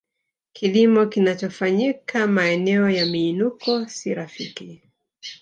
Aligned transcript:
Kilimo 0.53 1.05
kinachofanyika 1.05 2.27
maeneo 2.27 2.89
ya 2.89 3.05
miinuko 3.05 3.85
si 3.85 4.13
rafiki 4.13 4.81